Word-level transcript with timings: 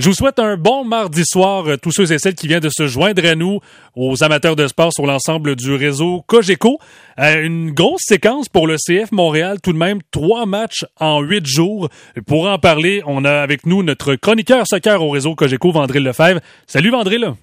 Je 0.00 0.08
vous 0.08 0.14
souhaite 0.14 0.38
un 0.38 0.56
bon 0.56 0.86
mardi 0.86 1.24
soir, 1.26 1.66
euh, 1.66 1.76
tous 1.76 1.92
ceux 1.92 2.10
et 2.10 2.18
celles 2.18 2.34
qui 2.34 2.48
viennent 2.48 2.60
de 2.60 2.70
se 2.70 2.86
joindre 2.86 3.22
à 3.26 3.34
nous, 3.34 3.60
aux 3.94 4.24
amateurs 4.24 4.56
de 4.56 4.66
sport 4.66 4.94
sur 4.94 5.04
l'ensemble 5.04 5.56
du 5.56 5.74
réseau 5.74 6.24
Cogeco. 6.26 6.78
Euh, 7.18 7.44
une 7.44 7.72
grosse 7.72 8.04
séquence 8.06 8.48
pour 8.48 8.66
le 8.66 8.76
CF 8.78 9.12
Montréal, 9.12 9.58
tout 9.62 9.74
de 9.74 9.76
même 9.76 9.98
trois 10.10 10.46
matchs 10.46 10.86
en 10.98 11.20
huit 11.20 11.44
jours. 11.44 11.90
Pour 12.26 12.48
en 12.48 12.58
parler, 12.58 13.02
on 13.04 13.26
a 13.26 13.42
avec 13.42 13.66
nous 13.66 13.82
notre 13.82 14.14
chroniqueur 14.14 14.66
soccer 14.66 15.02
au 15.02 15.10
réseau 15.10 15.34
Cogeco, 15.34 15.70
Vandril 15.70 16.02
Lefebvre. 16.02 16.40
Salut 16.66 16.92
Vandril. 16.92 17.34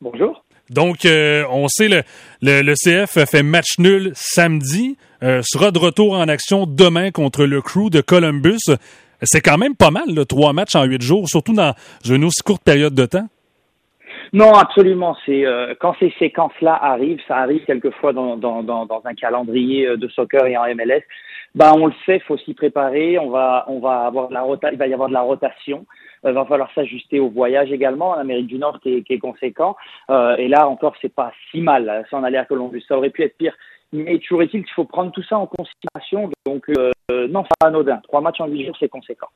Bonjour. 0.00 0.46
Donc, 0.70 1.04
euh, 1.04 1.44
on 1.50 1.68
sait 1.68 1.88
le, 1.88 2.02
le, 2.40 2.74
CF 2.74 3.22
fait 3.28 3.42
match 3.42 3.78
nul 3.78 4.12
samedi, 4.14 4.96
sera 5.20 5.72
de 5.72 5.78
retour 5.78 6.14
en 6.14 6.26
action 6.26 6.66
demain 6.66 7.10
contre 7.10 7.44
le 7.44 7.60
Crew 7.60 7.90
de 7.90 8.00
Columbus. 8.00 8.64
C'est 9.22 9.40
quand 9.40 9.58
même 9.58 9.74
pas 9.74 9.90
mal, 9.90 10.26
trois 10.26 10.52
matchs 10.52 10.74
en 10.74 10.84
huit 10.84 11.02
jours, 11.02 11.28
surtout 11.28 11.54
dans 11.54 11.74
une 12.04 12.24
aussi 12.24 12.42
courte 12.42 12.62
période 12.62 12.94
de 12.94 13.06
temps. 13.06 13.26
Non, 14.32 14.52
absolument. 14.52 15.16
C'est 15.24 15.46
euh, 15.46 15.74
quand 15.80 15.94
ces 15.98 16.12
séquences-là 16.18 16.78
arrivent, 16.82 17.20
ça 17.28 17.36
arrive 17.36 17.64
quelquefois 17.64 18.12
dans, 18.12 19.02
un 19.04 19.14
calendrier 19.14 19.86
euh, 19.86 19.96
de 19.96 20.08
soccer 20.08 20.46
et 20.46 20.56
en 20.56 20.64
MLS. 20.74 21.02
Ben, 21.54 21.72
on 21.74 21.86
le 21.86 21.94
sait, 22.04 22.18
faut 22.20 22.36
s'y 22.36 22.54
préparer. 22.54 23.18
On 23.18 23.30
va, 23.30 23.64
on 23.68 23.78
va 23.78 24.06
avoir 24.06 24.30
la 24.30 24.42
rota 24.42 24.70
il 24.72 24.78
va 24.78 24.88
y 24.88 24.92
avoir 24.92 25.08
de 25.08 25.14
la 25.14 25.22
rotation. 25.22 25.86
Il 26.24 26.32
va 26.32 26.44
falloir 26.44 26.70
s'ajuster 26.74 27.20
au 27.20 27.28
voyage 27.28 27.70
également 27.70 28.10
en 28.10 28.18
Amérique 28.18 28.48
du 28.48 28.58
Nord 28.58 28.80
qui 28.80 29.04
est, 29.08 29.18
conséquent. 29.18 29.76
Euh, 30.10 30.36
et 30.36 30.48
là 30.48 30.68
encore, 30.68 30.94
c'est 31.00 31.14
pas 31.14 31.32
si 31.50 31.60
mal. 31.60 32.04
S'en 32.10 32.24
aller 32.24 32.36
à 32.36 32.44
Columbus, 32.44 32.84
ça 32.88 32.98
aurait 32.98 33.10
pu 33.10 33.22
être 33.22 33.36
pire. 33.36 33.54
Mais 33.92 34.18
toujours 34.18 34.42
est-il 34.42 34.64
qu'il 34.64 34.74
faut 34.74 34.84
prendre 34.84 35.12
tout 35.12 35.22
ça 35.22 35.38
en 35.38 35.46
considération. 35.46 36.30
Donc, 36.44 36.68
euh, 36.70 37.28
non, 37.28 37.44
pas 37.44 37.68
anodin. 37.68 38.00
Trois 38.04 38.20
matchs 38.20 38.40
en 38.40 38.46
huit 38.46 38.66
jours, 38.66 38.76
c'est 38.78 38.88
conséquent. 38.88 39.28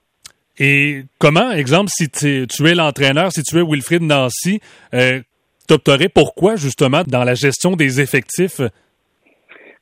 Et 0.58 1.04
comment, 1.18 1.52
exemple, 1.52 1.88
si 1.88 2.10
tu 2.10 2.66
es 2.66 2.74
l'entraîneur, 2.74 3.32
si 3.32 3.42
tu 3.42 3.58
es 3.58 3.62
Wilfried 3.62 4.02
Nancy, 4.02 4.60
euh, 4.92 5.20
t'opterais 5.66 6.08
pourquoi, 6.08 6.56
justement, 6.56 7.02
dans 7.06 7.24
la 7.24 7.34
gestion 7.34 7.76
des 7.76 8.00
effectifs? 8.00 8.60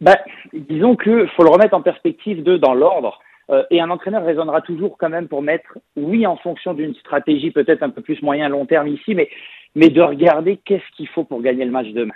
Ben, 0.01 0.17
disons 0.53 0.95
qu'il 0.95 1.29
faut 1.37 1.43
le 1.43 1.51
remettre 1.51 1.75
en 1.75 1.83
perspective 1.83 2.43
de 2.43 2.57
dans 2.57 2.75
l'ordre. 2.75 3.21
Euh, 3.51 3.65
et 3.71 3.81
un 3.81 3.89
entraîneur 3.89 4.25
raisonnera 4.25 4.61
toujours 4.61 4.99
quand 4.99 5.09
même 5.09 5.27
pour 5.27 5.43
mettre, 5.43 5.79
oui, 5.97 6.27
en 6.27 6.37
fonction 6.37 6.75
d'une 6.75 6.95
stratégie 6.97 7.51
peut-être 7.51 7.83
un 7.83 7.89
peu 7.89 8.03
plus 8.03 8.21
moyen 8.23 8.49
long 8.51 8.67
terme 8.67 8.89
ici, 8.89 9.15
mais, 9.15 9.31
mais 9.75 9.89
de 9.89 10.03
regarder 10.03 10.59
qu'est-ce 10.59 10.97
qu'il 10.97 11.09
faut 11.09 11.25
pour 11.25 11.41
gagner 11.41 11.65
le 11.65 11.71
match 11.71 11.89
demain 11.89 12.15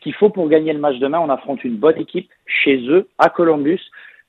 ce 0.00 0.02
qu'il 0.02 0.14
faut 0.14 0.30
pour 0.30 0.48
gagner 0.48 0.72
le 0.72 0.78
match 0.78 0.98
demain, 0.98 1.20
on 1.20 1.28
affronte 1.28 1.62
une 1.62 1.76
bonne 1.76 1.98
équipe 1.98 2.30
chez 2.46 2.88
eux, 2.88 3.08
à 3.18 3.28
Columbus. 3.28 3.80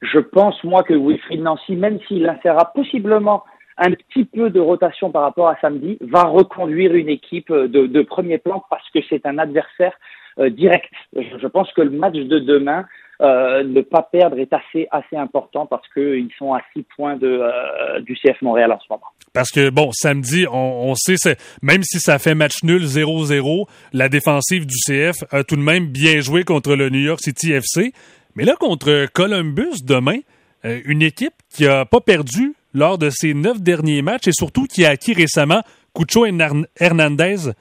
Je 0.02 0.20
pense, 0.20 0.62
moi, 0.64 0.84
que 0.84 0.94
Wilfried 0.94 1.42
Nancy, 1.42 1.76
même 1.76 2.00
s'il 2.08 2.28
insérera 2.28 2.74
possiblement 2.74 3.44
un 3.78 3.92
petit 3.92 4.26
peu 4.26 4.50
de 4.50 4.60
rotation 4.60 5.12
par 5.12 5.22
rapport 5.22 5.48
à 5.48 5.58
samedi, 5.62 5.98
va 6.02 6.24
reconduire 6.24 6.94
une 6.94 7.08
équipe 7.08 7.52
de, 7.52 8.02
premier 8.02 8.38
plan 8.38 8.64
parce 8.70 8.88
que 8.90 9.00
c'est 9.10 9.26
un 9.26 9.38
adversaire 9.38 9.94
euh, 10.40 10.50
direct. 10.50 10.92
Je 11.16 11.48
pense 11.48 11.72
que 11.72 11.82
le 11.82 11.92
match 11.92 12.16
de 12.16 12.40
demain, 12.40 12.86
euh, 13.22 13.64
ne 13.64 13.82
pas 13.82 14.02
perdre 14.02 14.40
est 14.40 14.52
assez 14.52 14.88
assez 14.90 15.16
important 15.16 15.68
parce 15.68 15.88
qu'ils 15.94 16.32
sont 16.40 16.56
à 16.56 16.62
six 16.74 16.84
points 16.96 17.18
de, 17.18 17.28
euh, 17.28 18.00
du 18.00 18.16
CF 18.16 18.42
Montréal 18.42 18.72
en 18.72 18.80
ce 18.80 18.88
moment. 18.90 19.06
Parce 19.34 19.50
que, 19.50 19.70
bon, 19.70 19.92
samedi, 19.94 20.46
on, 20.52 20.94
sait, 20.96 21.38
même 21.62 21.84
si 21.84 22.00
ça 22.00 22.20
fait 22.20 22.36
match 22.36 22.64
nul 22.64 22.84
0-0, 22.84 23.66
la 23.94 24.10
défensive 24.10 24.66
du 24.66 24.76
CF 24.86 25.16
a 25.32 25.44
tout 25.44 25.56
de 25.56 25.62
même 25.62 25.88
bien 25.88 26.20
joué 26.20 26.44
contre 26.44 26.76
le 26.76 26.90
New 26.90 27.00
York 27.00 27.22
City 27.24 27.54
FC. 27.54 27.94
Mais 28.36 28.44
là, 28.44 28.56
contre 28.60 29.08
Columbus, 29.14 29.84
demain, 29.84 30.20
euh, 30.66 30.82
une 30.86 31.02
équipe 31.02 31.34
qui 31.54 31.66
a 31.66 31.86
pas 31.86 32.02
perdu 32.02 32.56
lors 32.74 32.98
de 32.98 33.10
ses 33.10 33.34
neuf 33.34 33.62
derniers 33.62 34.02
matchs 34.02 34.28
et 34.28 34.34
surtout 34.34 34.66
qui 34.66 34.86
a 34.86 34.90
acquis 34.90 35.14
récemment 35.14 35.62
Cucho 35.94 36.26
Hernandez, 36.26 37.52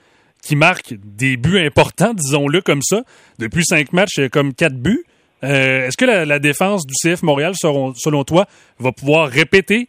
qui 0.43 0.57
marque 0.57 0.95
des 0.95 1.37
buts 1.37 1.59
importants, 1.59 2.15
disons-le 2.15 2.61
comme 2.63 2.83
ça. 2.83 3.03
Depuis 3.39 3.65
cinq 3.65 3.93
matchs, 3.93 4.29
comme 4.33 4.55
quatre 4.55 4.77
buts. 4.77 5.05
Euh, 5.43 5.87
est-ce 5.87 5.97
que 5.97 6.05
la, 6.05 6.39
défense 6.39 6.85
du 6.87 6.95
CF 6.95 7.23
Montréal, 7.23 7.55
selon, 7.57 8.25
toi, 8.25 8.47
va 8.79 8.93
pouvoir 8.93 9.29
répéter 9.29 9.89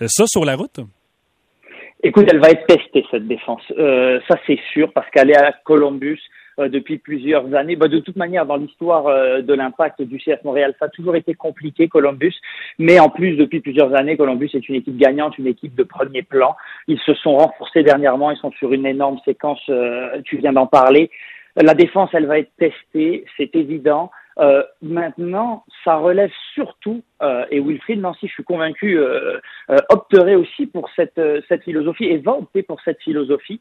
euh, 0.00 0.06
ça 0.08 0.24
sur 0.26 0.44
la 0.44 0.56
route? 0.56 0.80
Écoute, 2.06 2.28
elle 2.30 2.38
va 2.38 2.50
être 2.50 2.66
testée, 2.66 3.04
cette 3.10 3.26
défense. 3.26 3.62
Euh, 3.76 4.20
ça, 4.28 4.36
c'est 4.46 4.60
sûr, 4.72 4.92
parce 4.92 5.10
qu'elle 5.10 5.28
est 5.28 5.36
à 5.36 5.52
Columbus 5.64 6.20
depuis 6.56 6.98
plusieurs 6.98 7.52
années. 7.52 7.74
Bah, 7.74 7.88
de 7.88 7.98
toute 7.98 8.14
manière, 8.14 8.46
dans 8.46 8.56
l'histoire 8.56 9.42
de 9.42 9.52
l'impact 9.52 10.00
du 10.00 10.18
CF 10.18 10.42
Montréal, 10.44 10.72
ça 10.78 10.86
a 10.86 10.88
toujours 10.88 11.16
été 11.16 11.34
compliqué, 11.34 11.88
Columbus. 11.88 12.34
Mais 12.78 13.00
en 13.00 13.10
plus, 13.10 13.36
depuis 13.36 13.60
plusieurs 13.60 13.92
années, 13.94 14.16
Columbus 14.16 14.50
est 14.54 14.68
une 14.68 14.76
équipe 14.76 14.96
gagnante, 14.96 15.36
une 15.36 15.48
équipe 15.48 15.74
de 15.74 15.82
premier 15.82 16.22
plan. 16.22 16.56
Ils 16.86 17.00
se 17.00 17.12
sont 17.12 17.36
renforcés 17.36 17.82
dernièrement, 17.82 18.30
ils 18.30 18.38
sont 18.38 18.52
sur 18.52 18.72
une 18.72 18.86
énorme 18.86 19.18
séquence, 19.24 19.60
tu 20.24 20.38
viens 20.38 20.52
d'en 20.52 20.66
parler. 20.66 21.10
La 21.56 21.74
défense, 21.74 22.10
elle 22.12 22.26
va 22.26 22.38
être 22.38 22.52
testée, 22.56 23.26
c'est 23.36 23.54
évident. 23.56 24.10
Euh, 24.38 24.62
maintenant, 24.82 25.64
ça 25.84 25.96
relève 25.96 26.30
surtout, 26.52 27.02
euh, 27.22 27.46
et 27.50 27.60
Wilfried 27.60 28.00
Nancy, 28.00 28.26
je 28.26 28.32
suis 28.32 28.44
convaincu, 28.44 28.98
euh, 28.98 29.38
euh 29.70 29.76
opterait 29.88 30.34
aussi 30.34 30.66
pour 30.66 30.90
cette, 30.94 31.18
euh, 31.18 31.40
cette 31.48 31.62
philosophie 31.64 32.04
et 32.04 32.18
va 32.18 32.32
opter 32.32 32.62
pour 32.62 32.80
cette 32.82 33.00
philosophie. 33.00 33.60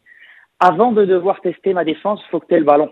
Avant 0.59 0.91
de 0.91 1.06
devoir 1.06 1.40
tester 1.41 1.74
ma 1.74 1.85
défense, 1.85 2.22
faut 2.30 2.40
que 2.40 2.47
tu 2.47 2.56
aies 2.56 2.59
le 2.59 2.66
ballon. 2.66 2.91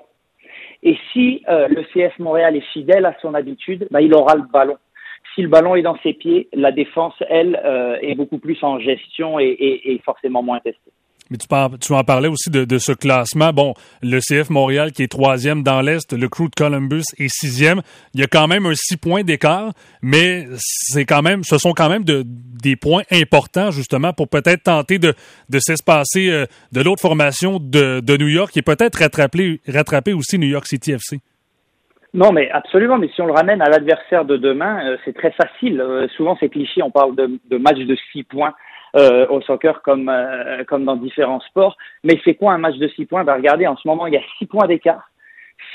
Et 0.83 0.97
si 1.11 1.43
le 1.47 1.81
CF 1.93 2.19
Montréal 2.19 2.55
est 2.57 2.71
fidèle 2.73 3.05
à 3.05 3.15
son 3.21 3.33
habitude, 3.33 3.87
bah, 3.89 4.01
il 4.01 4.13
aura 4.13 4.35
le 4.35 4.43
ballon. 4.43 4.77
Si 5.33 5.41
le 5.41 5.47
ballon 5.47 5.75
est 5.75 5.81
dans 5.81 5.97
ses 6.03 6.13
pieds, 6.13 6.49
la 6.53 6.71
défense, 6.71 7.15
elle, 7.29 7.59
est 8.01 8.15
beaucoup 8.15 8.37
plus 8.37 8.61
en 8.63 8.79
gestion 8.79 9.39
et, 9.39 9.45
et, 9.45 9.93
et 9.93 9.99
forcément 9.99 10.43
moins 10.43 10.59
testée. 10.59 10.91
Mais 11.29 11.37
tu, 11.37 11.47
tu 11.79 11.93
en 11.93 12.03
parlais 12.03 12.27
aussi 12.27 12.49
de, 12.49 12.77
ce 12.77 12.91
classement. 12.91 13.53
Bon, 13.53 13.73
le 14.01 14.19
CF 14.19 14.49
Montréal 14.49 14.91
qui 14.91 15.03
est 15.03 15.07
troisième 15.07 15.63
dans 15.63 15.81
l'Est, 15.81 16.13
le 16.13 16.27
Crew 16.27 16.49
de 16.49 16.55
Columbus 16.55 17.03
est 17.17 17.29
sixième. 17.29 17.81
Il 18.13 18.21
y 18.21 18.23
a 18.23 18.27
quand 18.27 18.47
même 18.47 18.65
un 18.65 18.75
six 18.75 18.97
points 18.97 19.23
d'écart, 19.23 19.71
mais 20.01 20.45
c'est 20.59 21.05
quand 21.05 21.21
même, 21.21 21.43
ce 21.43 21.57
sont 21.57 21.73
quand 21.73 21.89
même 21.89 22.03
des 22.03 22.75
points 22.75 23.03
importants 23.11 23.71
justement 23.71 24.13
pour 24.13 24.27
peut-être 24.27 24.63
tenter 24.63 24.99
de, 24.99 25.13
s'espacer 25.59 26.29
euh, 26.29 26.45
de 26.71 26.81
l'autre 26.81 27.01
formation 27.01 27.59
de, 27.59 28.17
New 28.17 28.27
York 28.27 28.55
et 28.57 28.61
peut-être 28.61 28.99
rattraper, 28.99 29.59
rattraper 29.67 30.13
aussi 30.13 30.37
New 30.37 30.47
York 30.47 30.67
City 30.67 30.91
FC. 30.91 31.19
Non, 32.13 32.31
mais 32.31 32.49
absolument. 32.51 32.99
Mais 32.99 33.09
si 33.15 33.21
on 33.21 33.25
le 33.25 33.33
ramène 33.33 33.61
à 33.61 33.69
l'adversaire 33.69 34.23
de 34.23 34.37
demain, 34.37 34.85
euh, 34.85 34.97
c'est 35.03 35.15
très 35.15 35.31
facile. 35.31 35.81
Euh, 35.81 36.07
souvent, 36.15 36.37
c'est 36.39 36.49
cliché. 36.49 36.83
On 36.83 36.91
parle 36.91 37.15
de, 37.15 37.39
de 37.49 37.57
matchs 37.57 37.79
de 37.79 37.97
six 38.11 38.23
points 38.23 38.53
euh, 38.95 39.27
au 39.27 39.41
soccer 39.41 39.81
comme, 39.81 40.09
euh, 40.09 40.63
comme 40.65 40.85
dans 40.85 40.95
différents 40.95 41.39
sports. 41.41 41.77
Mais 42.03 42.19
c'est 42.23 42.35
quoi 42.35 42.53
un 42.53 42.57
match 42.57 42.77
de 42.77 42.87
six 42.89 43.05
points? 43.05 43.23
Ben, 43.23 43.35
Regardez, 43.35 43.67
en 43.67 43.75
ce 43.75 43.87
moment, 43.87 44.07
il 44.07 44.13
y 44.13 44.17
a 44.17 44.21
six 44.37 44.45
points 44.45 44.67
d'écart. 44.67 45.09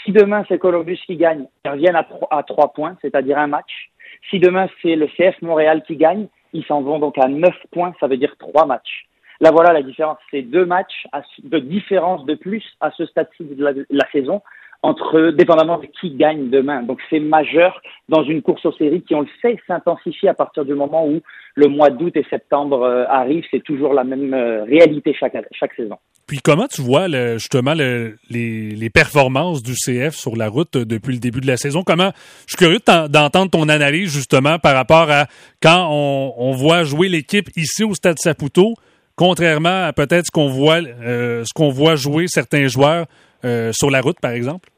Si 0.04 0.12
demain 0.12 0.44
c'est 0.48 0.58
Columbus 0.58 1.00
qui 1.06 1.16
gagne, 1.16 1.46
ils 1.64 1.70
reviennent 1.70 1.96
à, 1.96 2.06
à 2.30 2.42
trois 2.42 2.72
points, 2.72 2.96
c'est-à-dire 3.00 3.38
un 3.38 3.46
match. 3.46 3.90
Si 4.30 4.38
demain 4.38 4.68
c'est 4.82 4.96
le 4.96 5.06
CF 5.06 5.40
Montréal 5.42 5.82
qui 5.86 5.96
gagne, 5.96 6.26
ils 6.52 6.64
s'en 6.64 6.82
vont 6.82 6.98
donc 6.98 7.16
à 7.18 7.28
neuf 7.28 7.56
points, 7.72 7.94
ça 7.98 8.06
veut 8.06 8.16
dire 8.16 8.34
trois 8.38 8.66
matchs. 8.66 9.06
Là 9.40 9.50
voilà 9.50 9.72
la 9.72 9.82
différence, 9.82 10.18
c'est 10.30 10.42
deux 10.42 10.66
matchs 10.66 11.06
de 11.42 11.58
différence 11.58 12.24
de 12.26 12.34
plus 12.34 12.64
à 12.80 12.90
ce 12.90 13.06
stade-ci 13.06 13.44
de 13.44 13.86
la 13.88 14.10
saison 14.10 14.42
entre, 14.82 15.32
dépendamment 15.32 15.78
de 15.78 15.86
qui 16.00 16.10
gagne 16.14 16.50
demain. 16.50 16.82
Donc 16.82 17.00
c'est 17.10 17.20
majeur 17.20 17.80
dans 18.08 18.22
une 18.22 18.42
course 18.42 18.64
aux 18.64 18.72
séries 18.72 19.02
qui, 19.02 19.14
on 19.14 19.22
le 19.22 19.28
sait, 19.42 19.56
s'intensifie 19.66 20.28
à 20.28 20.34
partir 20.34 20.64
du 20.64 20.74
moment 20.74 21.06
où 21.06 21.20
le 21.54 21.66
mois 21.66 21.90
d'août 21.90 22.16
et 22.16 22.24
septembre 22.30 22.82
euh, 22.82 23.04
arrivent. 23.08 23.44
C'est 23.50 23.64
toujours 23.64 23.92
la 23.92 24.04
même 24.04 24.32
euh, 24.34 24.64
réalité 24.64 25.14
chaque, 25.18 25.36
chaque 25.52 25.74
saison. 25.74 25.96
Puis 26.28 26.40
comment 26.44 26.66
tu 26.66 26.82
vois 26.82 27.08
justement 27.38 27.72
les, 27.72 28.90
performances 28.92 29.62
du 29.62 29.72
CF 29.72 30.14
sur 30.14 30.36
la 30.36 30.48
route 30.48 30.76
depuis 30.76 31.14
le 31.14 31.20
début 31.20 31.40
de 31.40 31.46
la 31.46 31.56
saison? 31.56 31.82
Comment 31.82 32.10
je 32.46 32.54
suis 32.54 32.56
curieux 32.56 32.80
d'entendre 33.08 33.50
ton 33.50 33.68
analyse 33.70 34.12
justement 34.12 34.58
par 34.58 34.74
rapport 34.74 35.10
à 35.10 35.26
quand 35.62 35.88
on, 35.90 36.52
voit 36.52 36.84
jouer 36.84 37.08
l'équipe 37.08 37.48
ici 37.56 37.82
au 37.82 37.94
Stade 37.94 38.18
Saputo, 38.18 38.74
contrairement 39.16 39.86
à 39.86 39.94
peut-être 39.94 40.26
euh, 40.36 41.44
ce 41.44 41.54
qu'on 41.54 41.70
voit 41.70 41.96
jouer 41.96 42.26
certains 42.26 42.66
joueurs 42.66 43.06
euh, 43.44 43.72
sur 43.72 43.90
la 43.90 44.00
route, 44.00 44.18
par 44.20 44.32
exemple? 44.32 44.68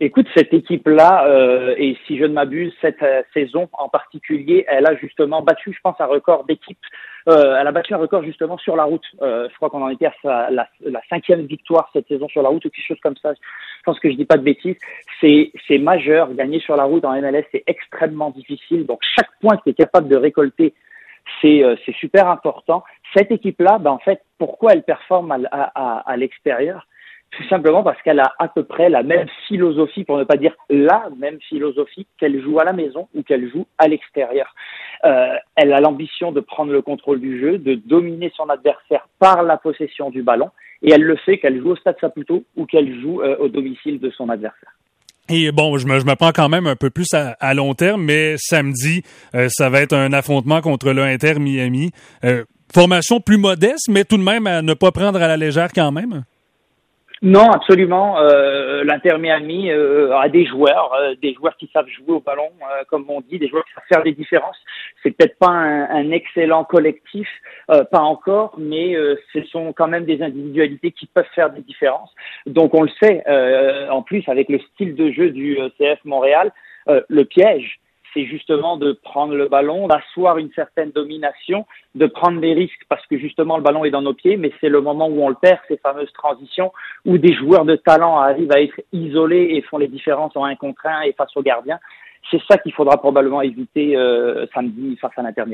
Écoute, 0.00 0.26
cette 0.34 0.52
équipe-là, 0.52 1.26
euh, 1.26 1.74
et 1.76 1.96
si 2.06 2.18
je 2.18 2.24
ne 2.24 2.32
m'abuse, 2.32 2.72
cette 2.80 3.02
euh, 3.02 3.22
saison 3.32 3.68
en 3.72 3.88
particulier, 3.88 4.64
elle 4.66 4.86
a 4.86 4.96
justement 4.96 5.42
battu, 5.42 5.72
je 5.72 5.78
pense, 5.82 5.94
un 6.00 6.06
record 6.06 6.44
d'équipe. 6.44 6.78
Elle 7.24 7.68
a 7.68 7.70
battu 7.70 7.94
un 7.94 7.98
record 7.98 8.24
justement 8.24 8.58
sur 8.58 8.74
la 8.74 8.82
route. 8.82 9.04
Je 9.20 9.54
crois 9.54 9.70
qu'on 9.70 9.82
en 9.82 9.90
était 9.90 10.08
à 10.24 10.50
la, 10.50 10.66
cinquième 11.08 11.42
victoire 11.42 11.88
cette 11.92 12.08
saison 12.08 12.26
sur 12.26 12.42
la 12.42 12.48
route 12.48 12.64
ou 12.64 12.68
quelque 12.70 12.84
chose 12.84 12.98
comme 13.00 13.16
ça. 13.22 13.32
Je 13.32 13.82
pense 13.84 14.00
que 14.00 14.10
je 14.10 14.16
dis 14.16 14.24
pas 14.24 14.38
de 14.38 14.42
bêtises. 14.42 14.74
C'est, 15.20 15.78
majeur. 15.78 16.34
Gagner 16.34 16.58
sur 16.58 16.74
la 16.74 16.82
route 16.82 17.04
en 17.04 17.12
MLS, 17.12 17.44
c'est 17.52 17.62
extrêmement 17.68 18.30
difficile. 18.30 18.86
Donc 18.86 18.98
chaque 19.14 19.30
point 19.40 19.56
que 19.56 19.62
tu 19.62 19.70
es 19.70 19.74
capable 19.74 20.08
de 20.08 20.16
récolter, 20.16 20.74
c'est, 21.40 21.62
super 22.00 22.26
important. 22.26 22.82
Cette 23.16 23.30
équipe-là, 23.30 23.78
ben, 23.78 23.92
en 23.92 23.98
fait, 24.00 24.20
pourquoi 24.38 24.72
elle 24.72 24.82
performe 24.82 25.46
à 25.52 26.16
l'extérieur? 26.16 26.88
Tout 27.32 27.48
simplement 27.48 27.82
parce 27.82 28.00
qu'elle 28.02 28.20
a 28.20 28.32
à 28.38 28.48
peu 28.48 28.62
près 28.62 28.90
la 28.90 29.02
même 29.02 29.26
philosophie, 29.48 30.04
pour 30.04 30.18
ne 30.18 30.24
pas 30.24 30.36
dire 30.36 30.54
la 30.68 31.08
même 31.18 31.38
philosophie 31.48 32.06
qu'elle 32.18 32.40
joue 32.42 32.60
à 32.60 32.64
la 32.64 32.72
maison 32.72 33.08
ou 33.14 33.22
qu'elle 33.22 33.50
joue 33.50 33.66
à 33.78 33.88
l'extérieur. 33.88 34.54
Euh, 35.04 35.34
elle 35.56 35.72
a 35.72 35.80
l'ambition 35.80 36.30
de 36.30 36.40
prendre 36.40 36.72
le 36.72 36.82
contrôle 36.82 37.20
du 37.20 37.40
jeu, 37.40 37.58
de 37.58 37.74
dominer 37.74 38.30
son 38.36 38.48
adversaire 38.50 39.08
par 39.18 39.42
la 39.42 39.56
possession 39.56 40.10
du 40.10 40.22
ballon, 40.22 40.50
et 40.82 40.92
elle 40.92 41.02
le 41.02 41.16
fait 41.16 41.38
qu'elle 41.38 41.58
joue 41.58 41.70
au 41.70 41.76
Stade 41.76 41.96
Saputo 42.00 42.44
ou 42.56 42.66
qu'elle 42.66 43.00
joue 43.00 43.22
euh, 43.22 43.36
au 43.38 43.48
domicile 43.48 43.98
de 43.98 44.10
son 44.10 44.28
adversaire. 44.28 44.70
Et 45.30 45.50
bon, 45.52 45.78
je 45.78 45.86
me, 45.86 45.98
je 45.98 46.04
me 46.04 46.14
prends 46.16 46.32
quand 46.32 46.50
même 46.50 46.66
un 46.66 46.76
peu 46.76 46.90
plus 46.90 47.08
à, 47.14 47.54
long 47.54 47.72
terme, 47.74 48.02
mais 48.02 48.34
samedi, 48.36 49.02
euh, 49.34 49.48
ça 49.48 49.70
va 49.70 49.80
être 49.80 49.94
un 49.94 50.12
affrontement 50.12 50.60
contre 50.60 50.92
l'Inter 50.92 51.38
Miami. 51.38 51.92
Formation 52.74 53.20
plus 53.20 53.36
modeste, 53.36 53.88
mais 53.88 54.04
tout 54.04 54.16
de 54.16 54.22
même 54.22 54.46
à 54.46 54.62
ne 54.62 54.74
pas 54.74 54.92
prendre 54.92 55.20
à 55.20 55.28
la 55.28 55.36
légère 55.36 55.72
quand 55.74 55.92
même. 55.92 56.24
Non, 57.22 57.52
absolument. 57.52 58.18
Euh, 58.18 58.82
L'Inter 58.82 59.16
Miami 59.16 59.70
euh, 59.70 60.12
a 60.18 60.28
des 60.28 60.44
joueurs, 60.44 60.92
euh, 60.94 61.14
des 61.22 61.34
joueurs 61.34 61.56
qui 61.56 61.70
savent 61.72 61.86
jouer 61.86 62.14
au 62.14 62.20
ballon, 62.20 62.50
euh, 62.62 62.82
comme 62.88 63.08
on 63.08 63.20
dit, 63.20 63.38
des 63.38 63.46
joueurs 63.46 63.64
qui 63.64 63.72
savent 63.74 63.84
faire 63.88 64.02
des 64.02 64.10
différences. 64.10 64.56
C'est 65.04 65.12
peut-être 65.12 65.38
pas 65.38 65.46
un, 65.50 65.88
un, 65.88 66.10
excellent 66.10 66.64
collectif, 66.64 67.28
pas 67.68 68.00
encore, 68.00 68.54
mais 68.58 68.94
ce 69.32 69.42
sont 69.44 69.72
quand 69.72 69.88
même 69.88 70.04
des 70.04 70.22
individualités 70.22 70.90
qui 70.92 71.06
peuvent 71.06 71.24
faire 71.34 71.50
des 71.50 71.62
différences. 71.62 72.12
Donc 72.46 72.74
on 72.74 72.82
le 72.82 72.90
sait. 73.00 73.24
en 73.90 74.02
plus, 74.02 74.22
avec 74.28 74.48
le 74.48 74.58
style 74.58 74.94
de 74.94 75.10
jeu 75.10 75.30
du 75.30 75.56
CF 75.78 75.98
Montréal, 76.04 76.52
le 76.86 77.24
piège, 77.24 77.80
c'est 78.12 78.24
justement 78.26 78.76
de 78.76 78.92
prendre 78.92 79.34
le 79.34 79.48
ballon, 79.48 79.86
d'asseoir 79.86 80.38
une 80.38 80.50
certaine 80.52 80.90
domination, 80.90 81.66
de 81.94 82.06
prendre 82.06 82.40
des 82.40 82.52
risques 82.52 82.84
parce 82.88 83.06
que 83.06 83.18
justement 83.18 83.56
le 83.56 83.62
ballon 83.62 83.84
est 83.84 83.90
dans 83.90 84.02
nos 84.02 84.14
pieds, 84.14 84.36
mais 84.36 84.52
c'est 84.60 84.68
le 84.68 84.80
moment 84.80 85.08
où 85.08 85.22
on 85.22 85.28
le 85.28 85.34
perd, 85.34 85.58
ces 85.68 85.78
fameuses 85.78 86.12
transitions 86.12 86.72
où 87.04 87.18
des 87.18 87.34
joueurs 87.34 87.64
de 87.64 87.76
talent 87.76 88.18
arrivent 88.18 88.52
à 88.52 88.60
être 88.60 88.80
isolés 88.92 89.50
et 89.52 89.62
font 89.62 89.78
les 89.78 89.88
différences 89.88 90.36
en 90.36 90.44
un 90.44 90.56
contre 90.56 90.86
un 90.86 91.02
et 91.02 91.12
face 91.12 91.36
au 91.36 91.42
gardien. 91.42 91.78
C'est 92.30 92.42
ça 92.48 92.58
qu'il 92.58 92.72
faudra 92.72 92.98
probablement 92.98 93.42
éviter 93.42 93.96
euh, 93.96 94.46
samedi 94.54 94.96
face 94.96 95.12
à 95.16 95.22
l'Inter 95.22 95.44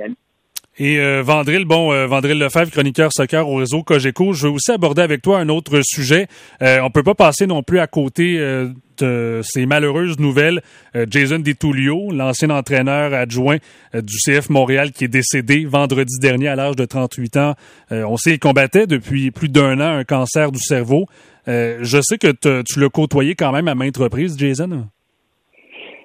et 0.78 1.00
euh, 1.00 1.22
Vandril, 1.24 1.64
bon, 1.64 1.92
euh, 1.92 2.06
Vandril 2.06 2.38
Lefebvre, 2.38 2.70
chroniqueur 2.70 3.10
soccer 3.12 3.48
au 3.48 3.56
réseau 3.56 3.82
Cogeco, 3.82 4.32
je 4.32 4.46
veux 4.46 4.52
aussi 4.52 4.70
aborder 4.70 5.02
avec 5.02 5.22
toi 5.22 5.40
un 5.40 5.48
autre 5.48 5.80
sujet. 5.82 6.28
Euh, 6.62 6.78
on 6.82 6.90
peut 6.90 7.02
pas 7.02 7.16
passer 7.16 7.48
non 7.48 7.64
plus 7.64 7.80
à 7.80 7.88
côté 7.88 8.38
euh, 8.38 8.68
de 8.98 9.40
ces 9.42 9.66
malheureuses 9.66 10.18
nouvelles. 10.18 10.60
Jason 11.08 11.38
DiTullio, 11.38 12.10
l'ancien 12.10 12.50
entraîneur 12.50 13.14
adjoint 13.14 13.58
du 13.94 14.16
CF 14.24 14.50
Montréal, 14.50 14.90
qui 14.90 15.04
est 15.04 15.08
décédé 15.08 15.64
vendredi 15.64 16.18
dernier 16.20 16.48
à 16.48 16.56
l'âge 16.56 16.74
de 16.74 16.84
38 16.84 17.36
ans. 17.36 17.54
on 17.92 18.16
sait 18.16 18.30
qu'il 18.30 18.40
combattait 18.40 18.88
depuis 18.88 19.30
plus 19.30 19.48
d'un 19.48 19.78
an 19.78 19.98
un 19.98 20.02
cancer 20.02 20.50
du 20.50 20.58
cerveau. 20.58 21.06
je 21.46 22.00
sais 22.02 22.18
que 22.18 22.32
tu 22.62 22.80
l'as 22.80 22.88
côtoyé 22.88 23.36
quand 23.36 23.52
même 23.52 23.68
à 23.68 23.76
maintes 23.76 23.98
reprises, 23.98 24.36
Jason. 24.36 24.88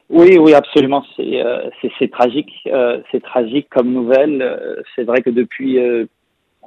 Oui, 0.10 0.38
oui, 0.38 0.54
absolument. 0.54 1.04
C'est 1.16 1.44
euh, 1.44 1.70
c'est 2.00 2.12
tragique. 2.12 2.52
Euh, 2.68 3.02
c'est 3.12 3.24
tragique 3.24 3.68
comme 3.70 3.92
nouvelle. 3.92 4.42
Euh, 4.42 4.82
c'est 4.96 5.04
vrai 5.04 5.22
que 5.22 5.30
depuis, 5.30 5.80
euh, 5.80 6.06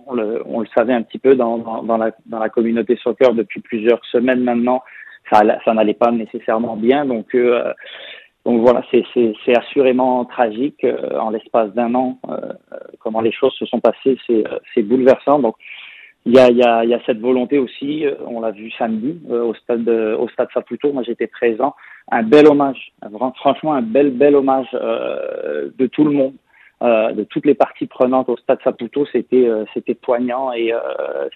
on 0.06 0.14
le, 0.14 0.42
on, 0.46 0.60
le, 0.60 0.66
savait 0.74 0.94
un 0.94 1.02
petit 1.02 1.18
peu 1.18 1.34
dans, 1.36 1.58
dans, 1.58 1.82
dans, 1.82 1.96
la, 1.96 2.12
dans 2.26 2.38
la 2.38 2.48
communauté 2.48 2.96
soccer 2.96 3.34
depuis 3.34 3.60
plusieurs 3.60 4.04
semaines 4.06 4.42
maintenant, 4.42 4.82
ça, 5.30 5.42
ça 5.64 5.74
n'allait 5.74 5.94
pas 5.94 6.10
nécessairement 6.10 6.76
bien. 6.76 7.04
Donc, 7.04 7.34
euh, 7.34 7.72
donc 8.44 8.60
voilà, 8.60 8.82
c'est 8.92 9.56
assurément 9.56 10.24
tragique 10.24 10.86
en 11.18 11.30
l'espace 11.30 11.72
d'un 11.74 11.92
an. 11.96 12.20
comment 13.00 13.20
les 13.20 13.32
choses 13.32 13.52
se 13.54 13.66
sont 13.66 13.80
passées, 13.80 14.16
c'est 14.28 14.82
bouleversant. 14.82 15.40
Donc, 15.40 15.56
il 16.26 16.34
y 16.34 16.38
a, 16.38 16.50
il 16.50 16.56
y, 16.56 16.62
a, 16.62 16.84
il 16.84 16.90
y 16.90 16.94
a 16.94 17.00
cette 17.06 17.20
volonté 17.20 17.58
aussi, 17.58 18.04
on 18.26 18.40
l'a 18.40 18.50
vu 18.50 18.70
samedi 18.72 19.18
au 19.30 19.54
stade 19.54 19.88
au 19.88 20.28
stade 20.28 20.48
Saputo. 20.52 20.92
Moi, 20.92 21.04
j'étais 21.04 21.28
présent 21.28 21.74
un 22.10 22.22
bel 22.22 22.46
hommage, 22.46 22.92
franchement 23.36 23.74
un 23.74 23.82
bel 23.82 24.10
bel 24.10 24.36
hommage 24.36 24.68
euh, 24.74 25.70
de 25.76 25.86
tout 25.86 26.04
le 26.04 26.12
monde, 26.12 26.34
euh, 26.82 27.12
de 27.12 27.24
toutes 27.24 27.46
les 27.46 27.54
parties 27.54 27.86
prenantes 27.86 28.28
au 28.28 28.36
Stade 28.36 28.58
Saputo. 28.62 29.06
C'était 29.10 29.48
euh, 29.48 29.64
c'était 29.74 29.94
poignant 29.94 30.52
et 30.52 30.72
euh, 30.72 30.78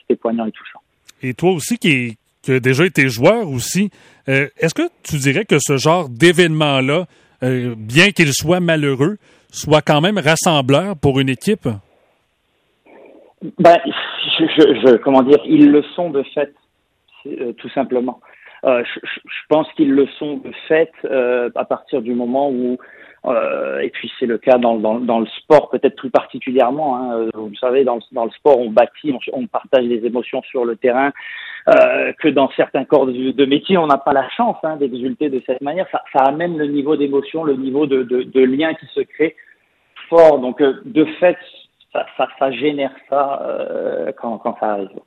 c'était 0.01 0.17
poignant 0.17 0.47
et 0.47 0.53
touchant. 0.53 0.81
Et 1.23 1.35
toi 1.35 1.51
aussi 1.53 1.79
qui 1.79 2.17
qui 2.43 2.53
a 2.53 2.61
déjà 2.61 2.87
été 2.87 3.09
joueur 3.09 3.49
aussi, 3.49 3.91
euh, 4.29 4.49
est-ce 4.59 4.75
que 4.75 4.89
tu 5.03 5.17
dirais 5.17 5.45
que 5.45 5.57
ce 5.59 5.77
genre 5.77 6.09
d'événement 6.09 6.81
là, 6.81 7.07
bien 7.43 8.11
qu'il 8.13 8.33
soit 8.33 8.61
malheureux, 8.61 9.19
soit 9.51 9.83
quand 9.83 10.01
même 10.01 10.19
rassembleur 10.19 10.97
pour 10.97 11.21
une 11.21 11.29
équipe? 11.29 11.69
Ben, 13.59 13.79
je, 14.39 14.45
je, 14.47 14.81
je 14.87 14.97
comment 14.97 15.23
dire, 15.23 15.41
ils 15.45 15.71
le 15.71 15.83
sont 15.95 16.11
de 16.11 16.23
fait, 16.35 16.55
tout 17.59 17.69
simplement. 17.71 18.21
Euh, 18.65 18.83
je, 18.85 19.01
je, 19.05 19.41
pense 19.49 19.67
qu'ils 19.73 19.93
le 19.93 20.07
sont 20.19 20.37
de 20.37 20.53
fait 20.69 20.93
euh, 21.07 21.49
à 21.55 21.65
partir 21.65 22.03
du 22.03 22.13
moment 22.13 22.51
où, 22.51 22.77
euh, 23.25 23.81
et 23.81 23.89
puis 23.89 24.13
c'est 24.19 24.27
le 24.27 24.37
cas 24.37 24.59
dans, 24.59 24.77
dans, 24.77 25.01
dans 25.01 25.21
le 25.21 25.27
sport 25.27 25.71
peut-être 25.71 25.97
plus 25.97 26.11
particulièrement, 26.11 26.97
hein, 26.97 27.19
euh, 27.19 27.31
vous 27.35 27.55
savez, 27.57 27.85
dans, 27.85 28.01
dans 28.13 28.27
le 28.27 28.31
sport 28.33 28.59
on 28.59 28.71
bâtit, 28.71 29.15
on, 29.33 29.47
partage 29.47 29.87
des 29.87 30.05
émotions 30.05 30.43
sur 30.43 30.67
le 30.67 30.77
terrain, 30.77 31.11
euh, 31.69 32.13
que 32.21 32.29
dans 32.29 32.51
certains 32.51 32.85
corps 32.85 33.07
de, 33.07 33.31
de 33.31 33.45
métier 33.47 33.79
on 33.79 33.87
n'a 33.87 33.97
pas 33.97 34.13
la 34.13 34.29
chance 34.29 34.57
hein, 34.63 34.77
d'exulter 34.77 35.31
de 35.31 35.43
cette 35.47 35.63
manière. 35.63 35.87
Ça, 35.91 36.03
ça, 36.13 36.25
amène 36.25 36.59
le 36.59 36.67
niveau 36.67 36.97
d'émotion, 36.97 37.45
le 37.45 37.55
niveau 37.55 37.87
de, 37.87 38.03
de, 38.03 38.25
de, 38.25 38.41
lien 38.41 38.75
qui 38.75 38.87
se 38.95 39.01
crée 39.01 39.37
fort. 40.11 40.39
Donc 40.39 40.63
de 40.63 41.05
fait, 41.19 41.39
ça, 41.93 42.51
génère 42.53 42.93
ça 43.09 43.43
quand, 44.17 44.39
quand 44.39 44.57
ça 44.61 44.73
arrive. 44.73 45.01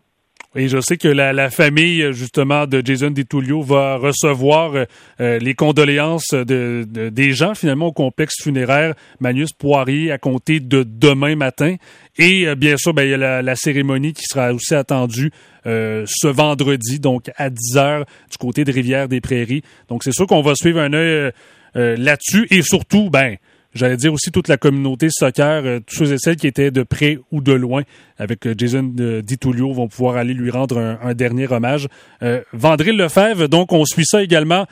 Et 0.56 0.68
je 0.68 0.80
sais 0.80 0.98
que 0.98 1.08
la, 1.08 1.50
famille, 1.50 2.14
justement, 2.14 2.68
de 2.68 2.82
Jason 2.86 3.10
DiTullio 3.10 3.64
va 3.64 3.98
recevoir 3.98 4.74
euh, 5.20 5.40
les 5.40 5.56
condoléances 5.56 6.32
de, 6.32 6.86
des 6.86 7.32
gens, 7.32 7.56
finalement, 7.56 7.88
au 7.88 7.92
complexe 7.92 8.36
funéraire 8.42 8.94
Magnus 9.20 9.52
Poirier 9.52 10.12
à 10.12 10.20
compter 10.20 10.60
de 10.60 10.84
demain 10.84 11.36
matin. 11.36 11.76
Et 12.20 12.48
euh, 12.48 12.54
bien 12.54 12.78
sûr, 12.78 12.94
ben, 12.94 13.04
il 13.04 13.10
y 13.10 13.14
a 13.16 13.42
la, 13.42 13.56
cérémonie 13.56 14.14
qui 14.14 14.26
sera 14.26 14.54
aussi 14.54 14.76
attendue 14.76 15.32
euh, 15.66 16.04
ce 16.08 16.28
vendredi, 16.28 17.00
donc 17.00 17.32
à 17.36 17.50
10 17.50 17.78
heures 17.78 18.06
du 18.30 18.38
côté 18.38 18.64
de 18.64 18.72
Rivière-des-Prairies. 18.72 19.64
Donc, 19.90 20.04
c'est 20.04 20.14
sûr 20.14 20.28
qu'on 20.28 20.42
va 20.42 20.54
suivre 20.54 20.80
un 20.80 20.94
œil 20.94 21.32
là-dessus. 21.74 22.46
Et 22.52 22.62
surtout, 22.62 23.10
ben, 23.10 23.38
j'allais 23.74 23.98
dire 23.98 24.14
aussi 24.14 24.31
toute 24.31 24.48
la 24.48 24.58
communauté 24.58 25.08
soccer, 25.10 25.64
euh, 25.66 25.80
tous 25.80 26.06
ceux 26.06 26.14
et 26.14 26.18
celles 26.18 26.36
qui 26.36 26.48
étaient 26.48 26.72
de 26.72 26.84
près 26.84 27.20
ou 27.31 27.42
de 27.42 27.54
loin 27.54 27.84
avec 28.18 28.46
euh, 28.46 28.54
Jason 28.58 28.92
euh, 29.00 29.22
Ditulio 29.22 29.72
vont 29.74 29.88
pouvoir 29.88 30.18
aller 30.18 30.34
lui 30.34 30.50
rendre 30.50 30.78
un, 30.78 31.14
dernier 31.14 31.52
hommage. 31.52 31.88
Euh, 32.22 32.42
Lefebvre, 32.54 33.48
donc 33.48 33.72
on 33.72 33.86
suit 33.86 34.06
ça 34.06 34.24
également 34.24 34.66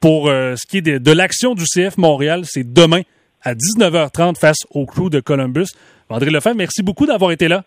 pour 0.00 0.28
ce 0.28 0.66
qui 0.66 0.78
est 0.78 0.82
de, 0.82 0.98
de 0.98 1.12
l'action 1.12 1.54
du 1.54 1.64
CF 1.64 1.98
Montréal. 1.98 2.42
C'est 2.44 2.72
demain 2.72 3.02
à 3.42 3.54
19h30 3.54 4.38
face 4.38 4.58
au 4.70 4.86
crew 4.86 5.10
de 5.10 5.20
Columbus. 5.20 5.66
Vandril 6.08 6.32
Lefebvre, 6.32 6.56
merci 6.56 6.82
beaucoup 6.82 7.06
d'avoir 7.06 7.32
été 7.32 7.48
là. 7.48 7.64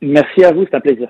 Merci 0.00 0.44
à 0.44 0.52
vous, 0.52 0.64
c'est 0.64 0.76
un 0.76 0.80
plaisir. 0.80 1.06